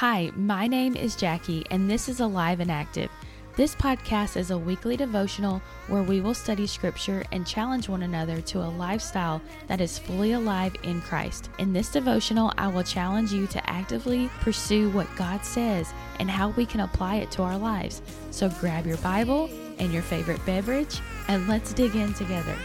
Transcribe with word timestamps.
Hi, 0.00 0.30
my 0.34 0.66
name 0.66 0.96
is 0.96 1.14
Jackie, 1.14 1.66
and 1.70 1.90
this 1.90 2.08
is 2.08 2.20
Alive 2.20 2.60
and 2.60 2.70
Active. 2.70 3.10
This 3.54 3.74
podcast 3.74 4.38
is 4.38 4.50
a 4.50 4.56
weekly 4.56 4.96
devotional 4.96 5.60
where 5.88 6.02
we 6.02 6.22
will 6.22 6.32
study 6.32 6.66
scripture 6.66 7.22
and 7.32 7.46
challenge 7.46 7.86
one 7.86 8.04
another 8.04 8.40
to 8.40 8.60
a 8.60 8.72
lifestyle 8.78 9.42
that 9.66 9.82
is 9.82 9.98
fully 9.98 10.32
alive 10.32 10.74
in 10.84 11.02
Christ. 11.02 11.50
In 11.58 11.74
this 11.74 11.92
devotional, 11.92 12.50
I 12.56 12.68
will 12.68 12.82
challenge 12.82 13.30
you 13.30 13.46
to 13.48 13.70
actively 13.70 14.30
pursue 14.40 14.88
what 14.88 15.14
God 15.16 15.44
says 15.44 15.92
and 16.18 16.30
how 16.30 16.48
we 16.48 16.64
can 16.64 16.80
apply 16.80 17.16
it 17.16 17.30
to 17.32 17.42
our 17.42 17.58
lives. 17.58 18.00
So 18.30 18.48
grab 18.48 18.86
your 18.86 18.96
Bible 18.96 19.50
and 19.78 19.92
your 19.92 20.00
favorite 20.00 20.42
beverage, 20.46 20.98
and 21.28 21.46
let's 21.46 21.74
dig 21.74 21.94
in 21.94 22.14
together. 22.14 22.56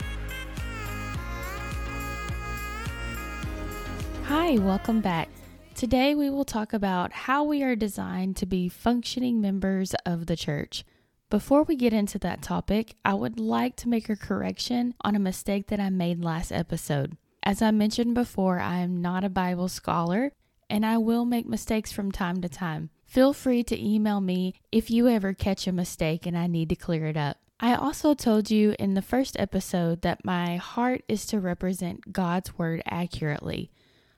Hi, 4.23 4.57
welcome 4.57 5.01
back. 5.01 5.27
Today, 5.75 6.15
we 6.15 6.29
will 6.29 6.45
talk 6.45 6.71
about 6.71 7.11
how 7.11 7.43
we 7.43 7.61
are 7.61 7.75
designed 7.75 8.37
to 8.37 8.45
be 8.45 8.69
functioning 8.69 9.41
members 9.41 9.93
of 10.05 10.25
the 10.25 10.37
church. 10.37 10.85
Before 11.29 11.63
we 11.63 11.75
get 11.75 11.91
into 11.91 12.17
that 12.19 12.41
topic, 12.41 12.95
I 13.03 13.13
would 13.13 13.41
like 13.41 13.75
to 13.77 13.89
make 13.89 14.07
a 14.07 14.15
correction 14.15 14.95
on 15.01 15.17
a 15.17 15.19
mistake 15.19 15.67
that 15.67 15.81
I 15.81 15.89
made 15.89 16.23
last 16.23 16.53
episode. 16.53 17.17
As 17.43 17.61
I 17.61 17.71
mentioned 17.71 18.15
before, 18.15 18.57
I 18.57 18.79
am 18.79 19.01
not 19.01 19.25
a 19.25 19.29
Bible 19.29 19.67
scholar 19.67 20.31
and 20.69 20.85
I 20.85 20.97
will 20.97 21.25
make 21.25 21.45
mistakes 21.45 21.91
from 21.91 22.09
time 22.09 22.39
to 22.39 22.47
time. 22.47 22.89
Feel 23.05 23.33
free 23.33 23.61
to 23.65 23.85
email 23.85 24.21
me 24.21 24.53
if 24.71 24.89
you 24.89 25.09
ever 25.09 25.33
catch 25.33 25.67
a 25.67 25.73
mistake 25.73 26.25
and 26.25 26.37
I 26.37 26.47
need 26.47 26.69
to 26.69 26.77
clear 26.77 27.05
it 27.07 27.17
up. 27.17 27.35
I 27.59 27.75
also 27.75 28.13
told 28.13 28.49
you 28.49 28.75
in 28.79 28.93
the 28.93 29.01
first 29.01 29.37
episode 29.37 30.03
that 30.03 30.23
my 30.23 30.55
heart 30.55 31.03
is 31.09 31.25
to 31.27 31.41
represent 31.41 32.13
God's 32.13 32.57
Word 32.57 32.81
accurately. 32.85 33.71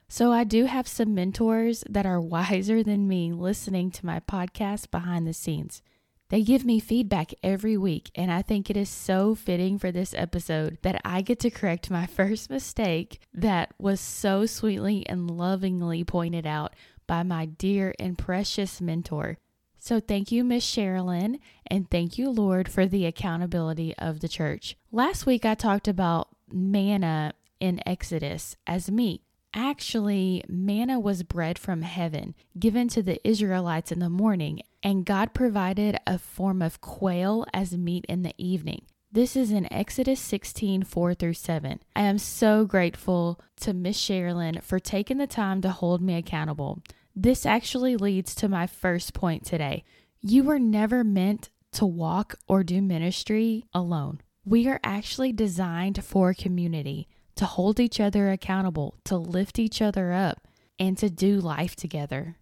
So 0.09 0.31
I 0.31 0.45
do 0.45 0.65
have 0.65 0.87
some 0.87 1.13
mentors 1.13 1.83
that 1.89 2.05
are 2.05 2.21
wiser 2.21 2.81
than 2.81 3.09
me 3.09 3.33
listening 3.33 3.91
to 3.91 4.05
my 4.05 4.21
podcast 4.21 4.89
behind 4.89 5.27
the 5.27 5.33
scenes. 5.33 5.81
They 6.29 6.43
give 6.43 6.65
me 6.65 6.79
feedback 6.79 7.33
every 7.43 7.77
week, 7.77 8.11
and 8.15 8.31
I 8.31 8.41
think 8.41 8.69
it 8.69 8.77
is 8.77 8.89
so 8.89 9.35
fitting 9.35 9.77
for 9.77 9.91
this 9.91 10.13
episode 10.13 10.77
that 10.81 11.01
I 11.03 11.21
get 11.21 11.39
to 11.41 11.49
correct 11.49 11.91
my 11.91 12.05
first 12.07 12.49
mistake 12.49 13.19
that 13.33 13.73
was 13.77 13.99
so 13.99 14.45
sweetly 14.45 15.05
and 15.07 15.29
lovingly 15.29 16.03
pointed 16.05 16.47
out 16.47 16.73
by 17.05 17.23
my 17.23 17.45
dear 17.45 17.93
and 17.99 18.17
precious 18.17 18.79
mentor. 18.79 19.37
So, 19.79 19.99
thank 19.99 20.31
you, 20.31 20.43
Miss 20.43 20.65
Sherilyn, 20.65 21.39
and 21.67 21.89
thank 21.89 22.17
you, 22.17 22.29
Lord, 22.29 22.69
for 22.69 22.85
the 22.85 23.05
accountability 23.05 23.95
of 23.97 24.19
the 24.21 24.27
church. 24.27 24.75
Last 24.91 25.25
week, 25.25 25.45
I 25.45 25.55
talked 25.55 25.87
about 25.87 26.29
manna 26.51 27.33
in 27.59 27.81
Exodus 27.85 28.57
as 28.65 28.91
meat. 28.91 29.21
Actually, 29.59 30.43
manna 30.47 30.99
was 30.99 31.23
bread 31.23 31.57
from 31.57 31.81
heaven 31.81 32.35
given 32.59 32.87
to 32.87 33.01
the 33.01 33.19
Israelites 33.27 33.91
in 33.91 33.97
the 33.97 34.07
morning, 34.07 34.61
and 34.83 35.03
God 35.03 35.33
provided 35.33 35.97
a 36.05 36.19
form 36.19 36.61
of 36.61 36.79
quail 36.79 37.43
as 37.55 37.75
meat 37.75 38.05
in 38.07 38.21
the 38.21 38.35
evening. 38.37 38.83
This 39.11 39.35
is 39.35 39.49
in 39.51 39.73
Exodus 39.73 40.19
16 40.19 40.83
4 40.83 41.15
through 41.15 41.33
7. 41.33 41.79
I 41.95 42.01
am 42.03 42.19
so 42.19 42.65
grateful 42.65 43.41
to 43.61 43.73
Miss 43.73 43.97
Sherilyn 43.97 44.61
for 44.61 44.77
taking 44.77 45.17
the 45.17 45.25
time 45.25 45.61
to 45.61 45.69
hold 45.69 46.03
me 46.03 46.13
accountable. 46.15 46.83
This 47.15 47.43
actually 47.43 47.97
leads 47.97 48.35
to 48.35 48.47
my 48.47 48.67
first 48.67 49.15
point 49.15 49.43
today. 49.43 49.83
You 50.21 50.43
were 50.43 50.59
never 50.59 51.03
meant 51.03 51.49
to 51.71 51.85
walk 51.87 52.35
or 52.47 52.63
do 52.63 52.79
ministry 52.79 53.65
alone. 53.73 54.21
We 54.45 54.67
are 54.67 54.79
actually 54.83 55.33
designed 55.33 56.05
for 56.05 56.35
community 56.35 57.07
to 57.37 57.45
hold 57.45 57.79
each 57.79 57.99
other 57.99 58.29
accountable, 58.31 58.95
to 59.05 59.17
lift 59.17 59.59
each 59.59 59.81
other 59.81 60.13
up, 60.13 60.47
and 60.79 60.97
to 60.97 61.09
do 61.09 61.39
life 61.39 61.75
together. 61.75 62.37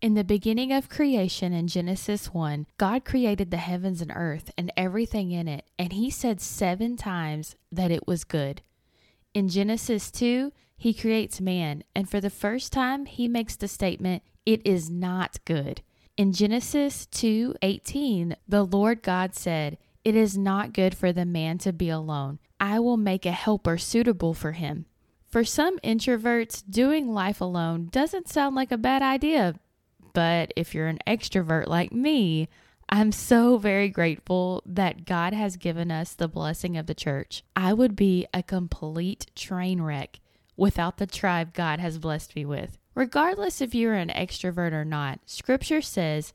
In 0.00 0.14
the 0.14 0.24
beginning 0.24 0.72
of 0.72 0.88
creation 0.88 1.52
in 1.52 1.66
Genesis 1.66 2.32
1, 2.32 2.66
God 2.78 3.04
created 3.04 3.50
the 3.50 3.56
heavens 3.56 4.00
and 4.00 4.12
earth 4.14 4.50
and 4.56 4.72
everything 4.76 5.32
in 5.32 5.48
it, 5.48 5.64
and 5.78 5.92
He 5.92 6.08
said 6.08 6.40
seven 6.40 6.96
times 6.96 7.56
that 7.72 7.90
it 7.90 8.06
was 8.06 8.22
good. 8.22 8.62
In 9.34 9.48
Genesis 9.48 10.10
2, 10.12 10.52
He 10.76 10.94
creates 10.94 11.40
man, 11.40 11.82
and 11.96 12.08
for 12.08 12.20
the 12.20 12.30
first 12.30 12.72
time, 12.72 13.06
He 13.06 13.26
makes 13.26 13.56
the 13.56 13.66
statement, 13.66 14.22
It 14.46 14.64
is 14.64 14.88
not 14.88 15.38
good. 15.44 15.82
In 16.16 16.32
Genesis 16.32 17.06
2 17.06 17.56
18, 17.62 18.36
the 18.46 18.64
Lord 18.64 19.02
God 19.02 19.34
said, 19.34 19.78
It 20.08 20.16
is 20.16 20.38
not 20.38 20.72
good 20.72 20.96
for 20.96 21.12
the 21.12 21.26
man 21.26 21.58
to 21.58 21.70
be 21.70 21.90
alone. 21.90 22.38
I 22.58 22.78
will 22.78 22.96
make 22.96 23.26
a 23.26 23.30
helper 23.30 23.76
suitable 23.76 24.32
for 24.32 24.52
him. 24.52 24.86
For 25.26 25.44
some 25.44 25.78
introverts, 25.80 26.64
doing 26.66 27.12
life 27.12 27.42
alone 27.42 27.90
doesn't 27.92 28.26
sound 28.26 28.56
like 28.56 28.72
a 28.72 28.78
bad 28.78 29.02
idea. 29.02 29.56
But 30.14 30.54
if 30.56 30.74
you're 30.74 30.86
an 30.86 31.00
extrovert 31.06 31.66
like 31.66 31.92
me, 31.92 32.48
I'm 32.88 33.12
so 33.12 33.58
very 33.58 33.90
grateful 33.90 34.62
that 34.64 35.04
God 35.04 35.34
has 35.34 35.58
given 35.58 35.90
us 35.90 36.14
the 36.14 36.26
blessing 36.26 36.78
of 36.78 36.86
the 36.86 36.94
church. 36.94 37.44
I 37.54 37.74
would 37.74 37.94
be 37.94 38.26
a 38.32 38.42
complete 38.42 39.26
train 39.36 39.82
wreck 39.82 40.20
without 40.56 40.96
the 40.96 41.06
tribe 41.06 41.52
God 41.52 41.80
has 41.80 41.98
blessed 41.98 42.34
me 42.34 42.46
with. 42.46 42.78
Regardless 42.94 43.60
if 43.60 43.74
you're 43.74 43.92
an 43.92 44.08
extrovert 44.08 44.72
or 44.72 44.86
not, 44.86 45.20
scripture 45.26 45.82
says 45.82 46.32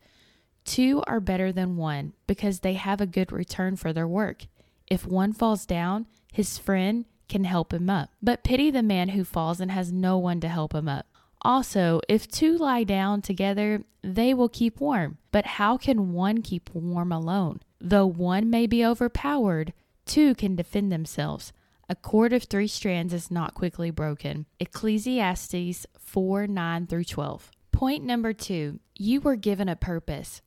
two 0.65 1.03
are 1.07 1.19
better 1.19 1.51
than 1.51 1.77
one 1.77 2.13
because 2.27 2.59
they 2.59 2.73
have 2.73 3.01
a 3.01 3.05
good 3.05 3.31
return 3.31 3.75
for 3.75 3.93
their 3.93 4.07
work. 4.07 4.45
If 4.87 5.05
one 5.05 5.33
falls 5.33 5.65
down, 5.65 6.07
his 6.31 6.57
friend 6.57 7.05
can 7.29 7.43
help 7.45 7.73
him 7.73 7.89
up. 7.89 8.09
But 8.21 8.43
pity 8.43 8.69
the 8.69 8.83
man 8.83 9.09
who 9.09 9.23
falls 9.23 9.59
and 9.59 9.71
has 9.71 9.91
no 9.91 10.17
one 10.17 10.39
to 10.41 10.47
help 10.47 10.73
him 10.73 10.87
up. 10.87 11.07
Also, 11.41 11.99
if 12.07 12.27
two 12.27 12.57
lie 12.57 12.83
down 12.83 13.21
together, 13.21 13.83
they 14.01 14.33
will 14.33 14.49
keep 14.49 14.79
warm. 14.79 15.17
But 15.31 15.45
how 15.45 15.77
can 15.77 16.13
one 16.13 16.41
keep 16.41 16.69
warm 16.73 17.11
alone? 17.11 17.61
Though 17.81 18.07
one 18.07 18.49
may 18.49 18.65
be 18.65 18.85
overpowered, 18.85 19.73
two 20.05 20.35
can 20.35 20.55
defend 20.55 20.91
themselves. 20.91 21.51
A 21.89 21.95
cord 21.95 22.31
of 22.31 22.43
three 22.43 22.67
strands 22.67 23.13
is 23.13 23.29
not 23.29 23.53
quickly 23.53 23.91
broken. 23.91 24.45
Ecclesiastes 24.59 25.85
4 25.99 26.47
9 26.47 26.87
through 26.87 27.03
12. 27.03 27.51
Point 27.71 28.05
number 28.05 28.31
two 28.31 28.79
you 28.95 29.19
were 29.19 29.35
given 29.35 29.67
a 29.67 29.75
purpose. 29.75 30.41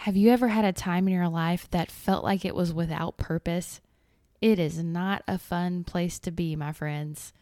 Have 0.00 0.16
you 0.16 0.30
ever 0.30 0.48
had 0.48 0.64
a 0.64 0.72
time 0.72 1.08
in 1.08 1.14
your 1.14 1.28
life 1.28 1.68
that 1.72 1.90
felt 1.90 2.22
like 2.22 2.44
it 2.44 2.54
was 2.54 2.72
without 2.72 3.16
purpose? 3.16 3.80
It 4.40 4.58
is 4.58 4.78
not 4.82 5.24
a 5.26 5.38
fun 5.38 5.82
place 5.82 6.18
to 6.20 6.30
be, 6.30 6.54
my 6.54 6.72
friends. 6.72 7.32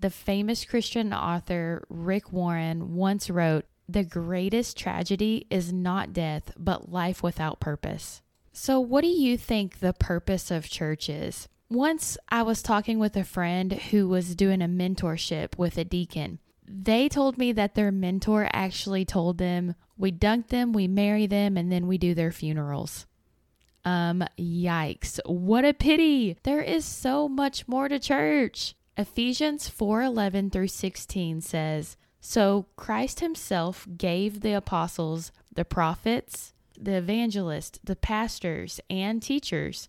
The 0.00 0.10
famous 0.10 0.66
Christian 0.66 1.14
author 1.14 1.86
Rick 1.88 2.30
Warren 2.30 2.94
once 2.94 3.30
wrote, 3.30 3.64
The 3.88 4.04
greatest 4.04 4.76
tragedy 4.76 5.46
is 5.48 5.72
not 5.72 6.12
death, 6.12 6.52
but 6.58 6.92
life 6.92 7.22
without 7.22 7.58
purpose. 7.58 8.20
So, 8.52 8.80
what 8.80 9.00
do 9.00 9.08
you 9.08 9.38
think 9.38 9.78
the 9.78 9.94
purpose 9.94 10.50
of 10.50 10.68
church 10.68 11.08
is? 11.08 11.48
Once 11.70 12.18
I 12.28 12.42
was 12.42 12.60
talking 12.60 12.98
with 12.98 13.16
a 13.16 13.24
friend 13.24 13.72
who 13.72 14.08
was 14.08 14.36
doing 14.36 14.60
a 14.60 14.68
mentorship 14.68 15.56
with 15.56 15.78
a 15.78 15.84
deacon. 15.84 16.38
They 16.66 17.08
told 17.08 17.38
me 17.38 17.52
that 17.52 17.74
their 17.74 17.92
mentor 17.92 18.48
actually 18.52 19.04
told 19.04 19.38
them, 19.38 19.74
We 19.96 20.10
dunk 20.10 20.48
them, 20.48 20.72
we 20.72 20.88
marry 20.88 21.26
them, 21.26 21.56
and 21.56 21.70
then 21.70 21.86
we 21.86 21.98
do 21.98 22.14
their 22.14 22.32
funerals. 22.32 23.06
Um, 23.84 24.24
yikes. 24.38 25.20
What 25.26 25.64
a 25.64 25.74
pity. 25.74 26.36
There 26.42 26.62
is 26.62 26.84
so 26.84 27.28
much 27.28 27.68
more 27.68 27.88
to 27.88 27.98
church. 27.98 28.74
Ephesians 28.96 29.68
4:11 29.68 30.50
through 30.50 30.68
16 30.68 31.40
says, 31.40 31.96
"So 32.20 32.66
Christ 32.76 33.20
himself 33.20 33.86
gave 33.96 34.40
the 34.40 34.54
apostles, 34.54 35.32
the 35.52 35.64
prophets, 35.64 36.54
the 36.78 36.94
evangelists, 36.96 37.78
the 37.84 37.96
pastors, 37.96 38.80
and 38.88 39.22
teachers 39.22 39.88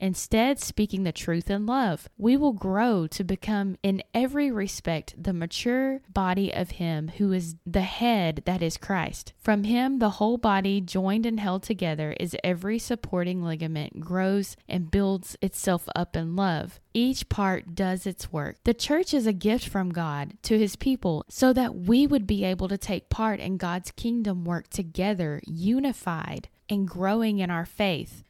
Instead, 0.00 0.58
speaking 0.58 1.02
the 1.04 1.12
truth 1.12 1.50
in 1.50 1.66
love, 1.66 2.08
we 2.18 2.36
will 2.36 2.52
grow 2.52 3.06
to 3.06 3.24
become, 3.24 3.76
in 3.82 4.02
every 4.14 4.50
respect, 4.50 5.14
the 5.16 5.32
mature 5.32 6.00
body 6.12 6.52
of 6.52 6.72
Him 6.72 7.08
who 7.18 7.32
is 7.32 7.56
the 7.66 7.82
head 7.82 8.42
that 8.44 8.62
is 8.62 8.76
Christ. 8.76 9.32
From 9.38 9.64
Him, 9.64 9.98
the 9.98 10.10
whole 10.10 10.36
body, 10.36 10.80
joined 10.80 11.26
and 11.26 11.40
held 11.40 11.62
together, 11.62 12.14
is 12.18 12.36
every 12.44 12.78
supporting 12.78 13.42
ligament, 13.42 14.00
grows 14.00 14.56
and 14.68 14.90
builds 14.90 15.36
itself 15.40 15.88
up 15.94 16.16
in 16.16 16.36
love. 16.36 16.80
Each 16.92 17.28
part 17.28 17.74
does 17.74 18.06
its 18.06 18.32
work. 18.32 18.56
The 18.64 18.74
church 18.74 19.12
is 19.12 19.26
a 19.26 19.32
gift 19.32 19.68
from 19.68 19.90
God 19.90 20.34
to 20.42 20.58
His 20.58 20.76
people 20.76 21.24
so 21.28 21.52
that 21.52 21.74
we 21.74 22.06
would 22.06 22.26
be 22.26 22.44
able 22.44 22.68
to 22.68 22.78
take 22.78 23.10
part 23.10 23.40
in 23.40 23.56
God's 23.56 23.90
kingdom 23.90 24.44
work 24.44 24.68
together, 24.68 25.40
unified, 25.46 26.48
and 26.68 26.88
growing 26.88 27.38
in 27.38 27.50
our 27.50 27.66
faith. 27.66 28.24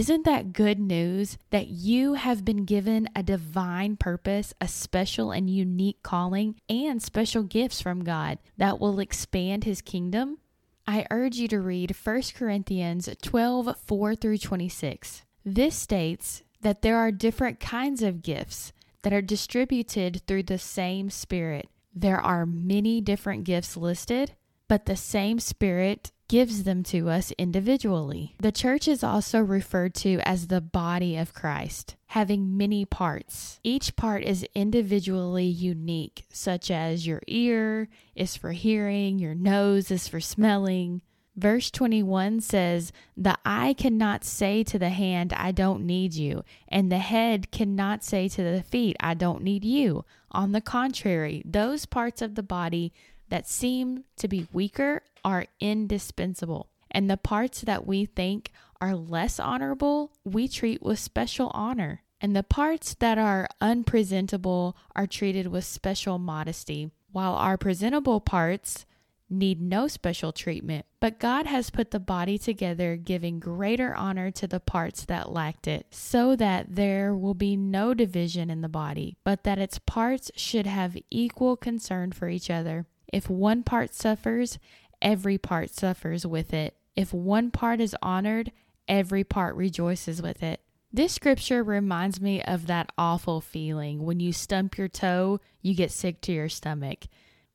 Isn't 0.00 0.24
that 0.24 0.54
good 0.54 0.78
news 0.78 1.36
that 1.50 1.68
you 1.68 2.14
have 2.14 2.42
been 2.42 2.64
given 2.64 3.06
a 3.14 3.22
divine 3.22 3.98
purpose, 3.98 4.54
a 4.58 4.66
special 4.66 5.30
and 5.30 5.50
unique 5.50 6.02
calling, 6.02 6.54
and 6.70 7.02
special 7.02 7.42
gifts 7.42 7.82
from 7.82 8.02
God 8.02 8.38
that 8.56 8.80
will 8.80 8.98
expand 8.98 9.64
his 9.64 9.82
kingdom? 9.82 10.38
I 10.86 11.06
urge 11.10 11.36
you 11.36 11.48
to 11.48 11.60
read 11.60 11.94
1 12.02 12.22
Corinthians 12.34 13.10
12 13.20 13.76
4 13.76 14.14
through 14.14 14.38
26. 14.38 15.22
This 15.44 15.76
states 15.76 16.44
that 16.62 16.80
there 16.80 16.96
are 16.96 17.12
different 17.12 17.60
kinds 17.60 18.02
of 18.02 18.22
gifts 18.22 18.72
that 19.02 19.12
are 19.12 19.20
distributed 19.20 20.22
through 20.26 20.44
the 20.44 20.56
same 20.56 21.10
Spirit. 21.10 21.68
There 21.94 22.22
are 22.22 22.46
many 22.46 23.02
different 23.02 23.44
gifts 23.44 23.76
listed, 23.76 24.32
but 24.66 24.86
the 24.86 24.96
same 24.96 25.38
Spirit 25.38 26.10
gives 26.30 26.62
them 26.62 26.84
to 26.84 27.10
us 27.10 27.32
individually. 27.38 28.36
The 28.38 28.52
church 28.52 28.86
is 28.86 29.02
also 29.02 29.40
referred 29.40 29.94
to 29.96 30.20
as 30.20 30.46
the 30.46 30.60
body 30.60 31.16
of 31.16 31.34
Christ, 31.34 31.96
having 32.06 32.56
many 32.56 32.84
parts. 32.84 33.58
Each 33.64 33.96
part 33.96 34.22
is 34.22 34.46
individually 34.54 35.46
unique, 35.46 36.26
such 36.32 36.70
as 36.70 37.04
your 37.04 37.20
ear 37.26 37.88
is 38.14 38.36
for 38.36 38.52
hearing, 38.52 39.18
your 39.18 39.34
nose 39.34 39.90
is 39.90 40.06
for 40.06 40.20
smelling. 40.20 41.02
Verse 41.34 41.68
21 41.68 42.40
says, 42.42 42.92
The 43.16 43.36
eye 43.44 43.74
cannot 43.76 44.22
say 44.22 44.62
to 44.62 44.78
the 44.78 44.90
hand, 44.90 45.32
I 45.32 45.50
don't 45.50 45.84
need 45.84 46.14
you, 46.14 46.44
and 46.68 46.92
the 46.92 46.98
head 46.98 47.50
cannot 47.50 48.04
say 48.04 48.28
to 48.28 48.42
the 48.44 48.62
feet, 48.62 48.96
I 49.00 49.14
don't 49.14 49.42
need 49.42 49.64
you. 49.64 50.04
On 50.30 50.52
the 50.52 50.60
contrary, 50.60 51.42
those 51.44 51.86
parts 51.86 52.22
of 52.22 52.36
the 52.36 52.44
body 52.44 52.92
that 53.30 53.48
seem 53.48 54.04
to 54.16 54.28
be 54.28 54.46
weaker 54.52 55.02
are 55.24 55.46
indispensable. 55.58 56.68
And 56.90 57.08
the 57.08 57.16
parts 57.16 57.62
that 57.62 57.86
we 57.86 58.04
think 58.04 58.52
are 58.80 58.94
less 58.94 59.40
honorable, 59.40 60.12
we 60.24 60.48
treat 60.48 60.82
with 60.82 60.98
special 60.98 61.50
honor. 61.54 62.02
And 62.20 62.36
the 62.36 62.42
parts 62.42 62.94
that 62.94 63.16
are 63.16 63.48
unpresentable 63.60 64.76
are 64.94 65.06
treated 65.06 65.46
with 65.46 65.64
special 65.64 66.18
modesty, 66.18 66.90
while 67.12 67.34
our 67.34 67.56
presentable 67.56 68.20
parts 68.20 68.84
need 69.30 69.60
no 69.60 69.86
special 69.86 70.32
treatment. 70.32 70.84
But 70.98 71.20
God 71.20 71.46
has 71.46 71.70
put 71.70 71.92
the 71.92 72.00
body 72.00 72.36
together, 72.36 72.96
giving 72.96 73.38
greater 73.38 73.94
honor 73.94 74.30
to 74.32 74.46
the 74.46 74.60
parts 74.60 75.04
that 75.04 75.32
lacked 75.32 75.68
it, 75.68 75.86
so 75.90 76.34
that 76.36 76.74
there 76.74 77.14
will 77.14 77.34
be 77.34 77.56
no 77.56 77.94
division 77.94 78.50
in 78.50 78.60
the 78.60 78.68
body, 78.68 79.16
but 79.24 79.44
that 79.44 79.58
its 79.58 79.78
parts 79.78 80.30
should 80.34 80.66
have 80.66 80.96
equal 81.10 81.56
concern 81.56 82.10
for 82.12 82.28
each 82.28 82.50
other. 82.50 82.86
If 83.12 83.28
one 83.28 83.62
part 83.62 83.94
suffers, 83.94 84.58
every 85.02 85.38
part 85.38 85.70
suffers 85.70 86.26
with 86.26 86.52
it. 86.52 86.76
If 86.96 87.12
one 87.12 87.50
part 87.50 87.80
is 87.80 87.96
honored, 88.02 88.52
every 88.88 89.24
part 89.24 89.54
rejoices 89.56 90.20
with 90.20 90.42
it. 90.42 90.60
This 90.92 91.12
scripture 91.12 91.62
reminds 91.62 92.20
me 92.20 92.42
of 92.42 92.66
that 92.66 92.90
awful 92.98 93.40
feeling 93.40 94.04
when 94.04 94.18
you 94.18 94.32
stump 94.32 94.76
your 94.76 94.88
toe, 94.88 95.40
you 95.62 95.74
get 95.74 95.92
sick 95.92 96.20
to 96.22 96.32
your 96.32 96.48
stomach. 96.48 97.06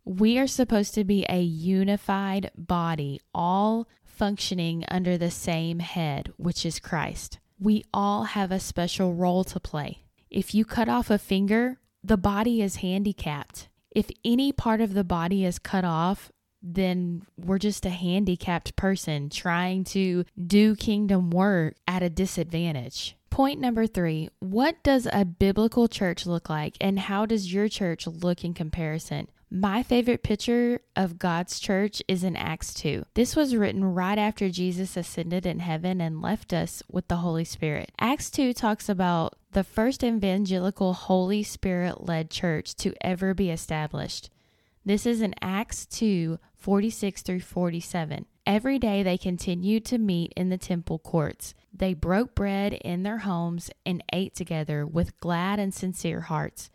We 0.05 0.37
are 0.37 0.47
supposed 0.47 0.93
to 0.93 1.03
be 1.03 1.25
a 1.27 1.41
unified 1.41 2.51
body, 2.55 3.19
all 3.33 3.87
functioning 4.03 4.85
under 4.87 5.17
the 5.17 5.31
same 5.31 5.79
head, 5.79 6.31
which 6.37 6.65
is 6.65 6.79
Christ. 6.79 7.39
We 7.59 7.83
all 7.93 8.23
have 8.23 8.51
a 8.51 8.59
special 8.59 9.13
role 9.13 9.43
to 9.45 9.59
play. 9.59 10.03
If 10.29 10.55
you 10.55 10.63
cut 10.63 10.87
off 10.87 11.09
a 11.09 11.17
finger, 11.17 11.79
the 12.03 12.17
body 12.17 12.61
is 12.61 12.77
handicapped 12.77 13.67
if 13.95 14.09
any 14.23 14.51
part 14.51 14.81
of 14.81 14.93
the 14.93 15.03
body 15.03 15.45
is 15.45 15.57
cut 15.57 15.85
off, 15.85 16.31
then 16.61 17.21
we're 17.37 17.59
just 17.59 17.85
a 17.85 17.89
handicapped 17.89 18.75
person 18.75 19.29
trying 19.29 19.83
to 19.83 20.25
do 20.45 20.75
kingdom 20.75 21.29
work 21.29 21.75
at 21.87 22.03
a 22.03 22.09
disadvantage. 22.09 23.15
Point 23.29 23.59
number 23.59 23.87
three 23.87 24.29
What 24.39 24.81
does 24.83 25.07
a 25.11 25.25
biblical 25.25 25.87
church 25.87 26.25
look 26.25 26.49
like, 26.49 26.75
and 26.79 26.99
how 26.99 27.25
does 27.25 27.53
your 27.53 27.67
church 27.67 28.07
look 28.07 28.43
in 28.43 28.53
comparison? 28.53 29.27
My 29.51 29.83
favorite 29.83 30.23
picture 30.23 30.81
of 30.95 31.19
God's 31.19 31.59
church 31.59 32.01
is 32.07 32.23
in 32.23 32.35
Acts 32.35 32.73
2. 32.73 33.05
This 33.13 33.35
was 33.35 33.55
written 33.55 33.85
right 33.85 34.17
after 34.17 34.49
Jesus 34.49 34.97
ascended 34.97 35.45
in 35.45 35.59
heaven 35.59 36.01
and 36.01 36.21
left 36.21 36.51
us 36.51 36.81
with 36.91 37.07
the 37.07 37.17
Holy 37.17 37.45
Spirit. 37.45 37.91
Acts 37.99 38.29
2 38.31 38.53
talks 38.53 38.89
about 38.89 39.35
the 39.55 39.63
first 39.63 40.03
evangelical 40.03 40.91
Holy 40.91 41.41
Spirit 41.41 42.05
led 42.05 42.29
church 42.29 42.75
to 42.75 42.93
ever 42.99 43.33
be 43.33 43.49
established. 43.49 44.29
This 44.83 45.05
is 45.05 45.21
in 45.21 45.33
Acts 45.41 45.85
2 45.85 46.37
46 46.57 47.21
through 47.21 47.39
47. 47.39 48.25
Every 48.45 48.77
day 48.77 49.01
they 49.01 49.17
continued 49.17 49.85
to 49.85 49.97
meet 49.97 50.33
in 50.35 50.49
the 50.49 50.57
temple 50.57 50.99
courts. 50.99 51.53
They 51.73 51.93
broke 51.93 52.35
bread 52.35 52.73
in 52.73 53.03
their 53.03 53.19
homes 53.19 53.71
and 53.85 54.03
ate 54.11 54.35
together 54.35 54.85
with 54.85 55.17
glad 55.21 55.57
and 55.57 55.73
sincere 55.73 56.21
hearts 56.21 56.69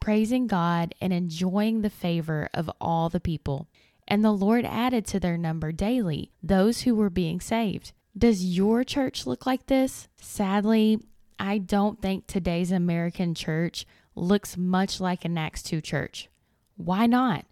praising 0.00 0.46
God 0.46 0.94
and 1.02 1.12
enjoying 1.12 1.82
the 1.82 1.90
favor 1.90 2.48
of 2.54 2.70
all 2.80 3.10
the 3.10 3.20
people. 3.20 3.68
And 4.08 4.24
the 4.24 4.32
Lord 4.32 4.64
added 4.64 5.06
to 5.08 5.20
their 5.20 5.36
number 5.36 5.70
daily 5.70 6.32
those 6.42 6.80
who 6.80 6.94
were 6.94 7.10
being 7.10 7.42
saved. 7.42 7.92
Does 8.16 8.56
your 8.56 8.84
church 8.84 9.26
look 9.26 9.44
like 9.44 9.66
this? 9.66 10.08
Sadly, 10.18 10.98
I 11.42 11.58
don't 11.58 12.00
think 12.00 12.28
today's 12.28 12.70
American 12.70 13.34
church 13.34 13.84
looks 14.14 14.56
much 14.56 15.00
like 15.00 15.24
an 15.24 15.36
Acts 15.36 15.64
2 15.64 15.80
church. 15.80 16.28
Why 16.76 17.06
not? 17.06 17.46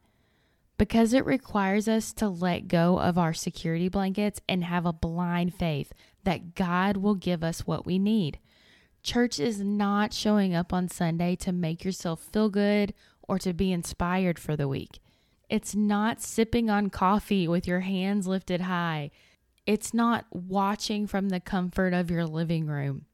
Because 0.78 1.12
it 1.12 1.26
requires 1.26 1.88
us 1.88 2.12
to 2.12 2.28
let 2.28 2.68
go 2.68 3.00
of 3.00 3.18
our 3.18 3.34
security 3.34 3.88
blankets 3.88 4.40
and 4.48 4.62
have 4.62 4.86
a 4.86 4.92
blind 4.92 5.54
faith 5.54 5.92
that 6.22 6.54
God 6.54 6.98
will 6.98 7.16
give 7.16 7.42
us 7.42 7.66
what 7.66 7.84
we 7.84 7.98
need. 7.98 8.38
Church 9.02 9.40
is 9.40 9.60
not 9.60 10.12
showing 10.14 10.54
up 10.54 10.72
on 10.72 10.86
Sunday 10.86 11.34
to 11.34 11.50
make 11.50 11.84
yourself 11.84 12.20
feel 12.32 12.48
good 12.48 12.94
or 13.22 13.40
to 13.40 13.52
be 13.52 13.72
inspired 13.72 14.38
for 14.38 14.54
the 14.54 14.68
week. 14.68 15.00
It's 15.48 15.74
not 15.74 16.22
sipping 16.22 16.70
on 16.70 16.90
coffee 16.90 17.48
with 17.48 17.66
your 17.66 17.80
hands 17.80 18.28
lifted 18.28 18.60
high. 18.60 19.10
It's 19.66 19.92
not 19.92 20.26
watching 20.30 21.08
from 21.08 21.30
the 21.30 21.40
comfort 21.40 21.92
of 21.92 22.08
your 22.08 22.24
living 22.24 22.68
room. 22.68 23.06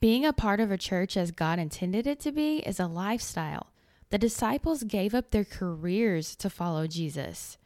Being 0.00 0.24
a 0.24 0.32
part 0.32 0.60
of 0.60 0.70
a 0.70 0.78
church 0.78 1.16
as 1.16 1.30
God 1.30 1.58
intended 1.58 2.06
it 2.06 2.20
to 2.20 2.32
be 2.32 2.58
is 2.58 2.80
a 2.80 2.86
lifestyle. 2.86 3.68
The 4.08 4.18
disciples 4.18 4.82
gave 4.82 5.14
up 5.14 5.30
their 5.30 5.44
careers 5.44 6.34
to 6.36 6.50
follow 6.50 6.86
Jesus. 6.86 7.58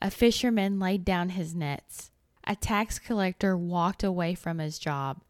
A 0.00 0.10
fisherman 0.10 0.80
laid 0.80 1.04
down 1.04 1.30
his 1.30 1.54
nets. 1.54 2.10
A 2.44 2.56
tax 2.56 2.98
collector 2.98 3.56
walked 3.56 4.02
away 4.02 4.34
from 4.34 4.58
his 4.58 4.78
job 4.78 5.20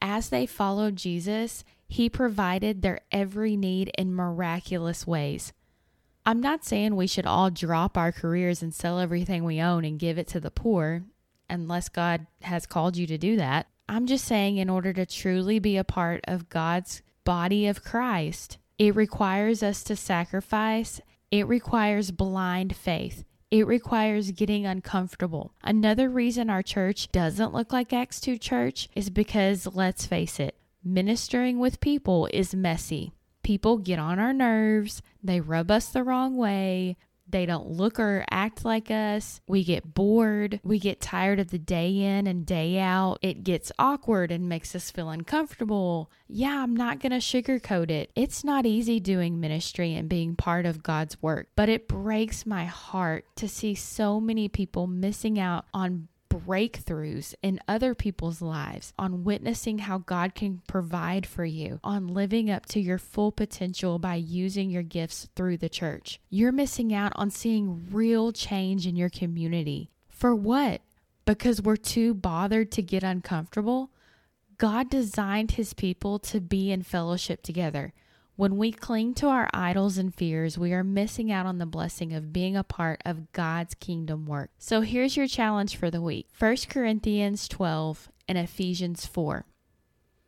as 0.00 0.28
they 0.28 0.46
followed 0.46 0.96
Jesus, 0.96 1.64
he 1.88 2.08
provided 2.08 2.82
their 2.82 3.00
every 3.10 3.56
need 3.56 3.90
in 3.96 4.14
miraculous 4.14 5.06
ways. 5.06 5.52
I'm 6.26 6.40
not 6.40 6.64
saying 6.64 6.94
we 6.94 7.06
should 7.06 7.26
all 7.26 7.50
drop 7.50 7.96
our 7.96 8.12
careers 8.12 8.62
and 8.62 8.74
sell 8.74 8.98
everything 8.98 9.44
we 9.44 9.60
own 9.60 9.84
and 9.84 9.98
give 9.98 10.18
it 10.18 10.28
to 10.28 10.40
the 10.40 10.50
poor, 10.50 11.04
unless 11.48 11.88
God 11.88 12.26
has 12.42 12.66
called 12.66 12.96
you 12.96 13.06
to 13.06 13.16
do 13.16 13.36
that. 13.36 13.66
I'm 13.88 14.06
just 14.06 14.24
saying, 14.24 14.58
in 14.58 14.68
order 14.68 14.92
to 14.92 15.06
truly 15.06 15.58
be 15.58 15.76
a 15.76 15.84
part 15.84 16.20
of 16.24 16.48
God's 16.48 17.02
body 17.24 17.66
of 17.66 17.82
Christ, 17.82 18.58
it 18.78 18.94
requires 18.94 19.62
us 19.62 19.82
to 19.84 19.96
sacrifice, 19.96 21.00
it 21.30 21.46
requires 21.46 22.10
blind 22.10 22.76
faith. 22.76 23.24
It 23.50 23.66
requires 23.66 24.30
getting 24.32 24.66
uncomfortable. 24.66 25.54
Another 25.62 26.10
reason 26.10 26.50
our 26.50 26.62
church 26.62 27.10
doesn't 27.12 27.54
look 27.54 27.72
like 27.72 27.94
Acts 27.94 28.20
2 28.20 28.36
Church 28.36 28.90
is 28.94 29.08
because, 29.08 29.66
let's 29.66 30.04
face 30.04 30.38
it, 30.38 30.54
ministering 30.84 31.58
with 31.58 31.80
people 31.80 32.28
is 32.32 32.54
messy. 32.54 33.12
People 33.42 33.78
get 33.78 33.98
on 33.98 34.18
our 34.18 34.34
nerves, 34.34 35.00
they 35.22 35.40
rub 35.40 35.70
us 35.70 35.88
the 35.88 36.04
wrong 36.04 36.36
way, 36.36 36.98
they 37.30 37.46
don't 37.46 37.68
look 37.68 37.98
or 37.98 38.24
act 38.30 38.64
like 38.64 38.90
us. 38.90 39.40
We 39.46 39.64
get 39.64 39.94
bored. 39.94 40.60
We 40.62 40.78
get 40.78 41.00
tired 41.00 41.40
of 41.40 41.50
the 41.50 41.58
day 41.58 41.96
in 41.96 42.26
and 42.26 42.46
day 42.46 42.78
out. 42.78 43.18
It 43.22 43.44
gets 43.44 43.72
awkward 43.78 44.30
and 44.30 44.48
makes 44.48 44.74
us 44.74 44.90
feel 44.90 45.10
uncomfortable. 45.10 46.10
Yeah, 46.26 46.62
I'm 46.62 46.74
not 46.74 47.00
going 47.00 47.12
to 47.12 47.18
sugarcoat 47.18 47.90
it. 47.90 48.10
It's 48.14 48.44
not 48.44 48.66
easy 48.66 49.00
doing 49.00 49.40
ministry 49.40 49.94
and 49.94 50.08
being 50.08 50.36
part 50.36 50.66
of 50.66 50.82
God's 50.82 51.20
work, 51.22 51.48
but 51.56 51.68
it 51.68 51.88
breaks 51.88 52.46
my 52.46 52.64
heart 52.64 53.24
to 53.36 53.48
see 53.48 53.74
so 53.74 54.20
many 54.20 54.48
people 54.48 54.86
missing 54.86 55.38
out 55.38 55.64
on 55.72 56.08
breakthroughs 56.28 57.34
in 57.42 57.60
other 57.66 57.94
people's 57.94 58.40
lives, 58.42 58.92
on 58.98 59.24
witnessing 59.24 59.78
how 59.78 59.98
God 59.98 60.34
can 60.34 60.62
provide 60.66 61.26
for 61.26 61.44
you, 61.44 61.80
on 61.82 62.08
living 62.08 62.50
up 62.50 62.66
to 62.66 62.80
your 62.80 62.98
full 62.98 63.32
potential 63.32 63.98
by 63.98 64.14
using 64.14 64.70
your 64.70 64.82
gifts 64.82 65.28
through 65.34 65.58
the 65.58 65.68
church. 65.68 66.20
You're 66.30 66.52
missing 66.52 66.92
out 66.94 67.12
on 67.16 67.30
seeing 67.30 67.88
real 67.90 68.32
change 68.32 68.86
in 68.86 68.96
your 68.96 69.10
community. 69.10 69.90
For 70.08 70.34
what? 70.34 70.80
Because 71.24 71.62
we're 71.62 71.76
too 71.76 72.14
bothered 72.14 72.72
to 72.72 72.82
get 72.82 73.02
uncomfortable? 73.02 73.90
God 74.56 74.90
designed 74.90 75.52
his 75.52 75.72
people 75.72 76.18
to 76.20 76.40
be 76.40 76.72
in 76.72 76.82
fellowship 76.82 77.42
together. 77.42 77.92
When 78.38 78.56
we 78.56 78.70
cling 78.70 79.14
to 79.14 79.26
our 79.26 79.50
idols 79.52 79.98
and 79.98 80.14
fears, 80.14 80.56
we 80.56 80.72
are 80.72 80.84
missing 80.84 81.32
out 81.32 81.44
on 81.44 81.58
the 81.58 81.66
blessing 81.66 82.12
of 82.12 82.32
being 82.32 82.56
a 82.56 82.62
part 82.62 83.02
of 83.04 83.32
God's 83.32 83.74
kingdom 83.74 84.26
work. 84.26 84.50
So 84.58 84.82
here's 84.82 85.16
your 85.16 85.26
challenge 85.26 85.74
for 85.76 85.90
the 85.90 86.00
week 86.00 86.28
1 86.38 86.56
Corinthians 86.68 87.48
12 87.48 88.08
and 88.28 88.38
Ephesians 88.38 89.04
4. 89.06 89.44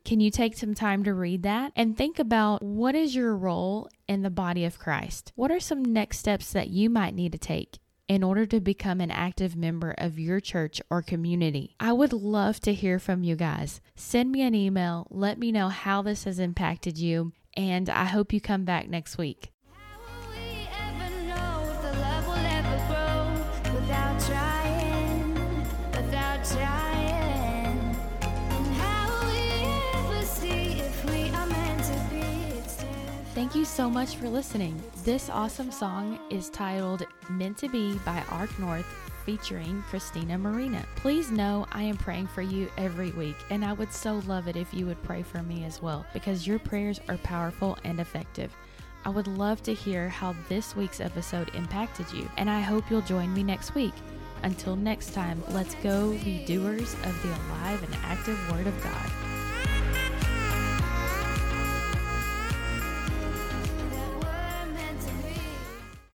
Can 0.03 0.19
you 0.19 0.29
take 0.29 0.57
some 0.57 0.73
time 0.73 1.05
to 1.05 1.13
read 1.13 1.43
that 1.43 1.71
and 1.73 1.95
think 1.95 2.19
about 2.19 2.61
what 2.61 2.95
is 2.95 3.15
your 3.15 3.33
role 3.33 3.87
in 4.09 4.23
the 4.23 4.29
body 4.29 4.65
of 4.65 4.77
Christ? 4.77 5.31
What 5.35 5.49
are 5.49 5.61
some 5.61 5.81
next 5.81 6.17
steps 6.17 6.51
that 6.51 6.67
you 6.67 6.89
might 6.89 7.15
need 7.15 7.31
to 7.31 7.37
take? 7.37 7.79
in 8.09 8.23
order 8.23 8.45
to 8.45 8.59
become 8.59 8.99
an 8.99 9.09
active 9.09 9.55
member 9.55 9.95
of 9.97 10.19
your 10.19 10.41
church 10.41 10.81
or 10.89 11.01
community. 11.01 11.77
I 11.79 11.93
would 11.93 12.11
love 12.11 12.59
to 12.61 12.73
hear 12.73 12.99
from 12.99 13.23
you 13.23 13.37
guys. 13.37 13.79
Send 13.95 14.33
me 14.33 14.41
an 14.41 14.53
email, 14.53 15.07
let 15.09 15.39
me 15.39 15.49
know 15.53 15.69
how 15.69 16.01
this 16.01 16.25
has 16.25 16.37
impacted 16.37 16.97
you, 16.97 17.31
and 17.55 17.89
I 17.89 18.05
hope 18.05 18.33
you 18.33 18.41
come 18.41 18.65
back 18.65 18.89
next 18.89 19.17
week. 19.17 19.51
Thank 33.33 33.55
you 33.55 33.65
so 33.65 33.89
much 33.89 34.15
for 34.15 34.29
listening. 34.29 34.81
This 35.03 35.29
awesome 35.29 35.71
song 35.71 36.19
is 36.29 36.49
titled 36.49 37.03
Meant 37.29 37.57
to 37.57 37.69
Be 37.69 37.97
by 38.05 38.23
Arc 38.29 38.57
North 38.59 38.85
featuring 39.25 39.83
Christina 39.89 40.37
Marina. 40.37 40.85
Please 40.95 41.31
know 41.31 41.65
I 41.71 41.83
am 41.83 41.97
praying 41.97 42.27
for 42.27 42.41
you 42.41 42.69
every 42.77 43.11
week, 43.11 43.35
and 43.49 43.63
I 43.63 43.73
would 43.73 43.91
so 43.91 44.21
love 44.27 44.47
it 44.47 44.55
if 44.55 44.73
you 44.73 44.85
would 44.85 45.01
pray 45.03 45.23
for 45.23 45.41
me 45.43 45.65
as 45.65 45.81
well 45.81 46.05
because 46.13 46.47
your 46.47 46.59
prayers 46.59 46.99
are 47.09 47.17
powerful 47.17 47.77
and 47.83 47.99
effective. 47.99 48.55
I 49.03 49.09
would 49.09 49.27
love 49.27 49.63
to 49.63 49.73
hear 49.73 50.09
how 50.09 50.35
this 50.47 50.75
week's 50.75 51.01
episode 51.01 51.53
impacted 51.55 52.11
you, 52.11 52.29
and 52.37 52.49
I 52.49 52.61
hope 52.61 52.89
you'll 52.89 53.01
join 53.01 53.33
me 53.33 53.43
next 53.43 53.73
week. 53.73 53.93
Until 54.43 54.75
next 54.75 55.13
time, 55.13 55.43
let's 55.49 55.75
go 55.75 56.11
be 56.23 56.45
doers 56.45 56.93
of 57.03 57.21
the 57.21 57.29
alive 57.29 57.83
and 57.83 57.95
active 58.03 58.39
Word 58.51 58.67
of 58.67 58.83
God. 58.83 59.30